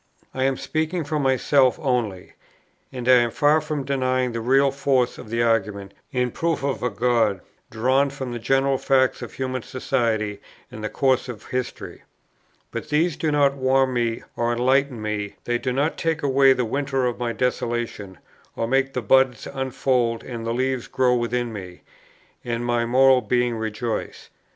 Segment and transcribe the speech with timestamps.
[0.33, 2.33] I am speaking for myself only;
[2.91, 6.81] and I am far from denying the real force of the arguments in proof of
[6.81, 7.39] a God,
[7.69, 10.41] drawn from the general facts of human society
[10.71, 12.01] and the course of history,
[12.71, 16.65] but these do not warm me or enlighten me; they do not take away the
[16.65, 18.17] winter of my desolation,
[18.55, 21.81] or make the buds unfold and the leaves grow within me,
[22.43, 24.29] and my moral being rejoice.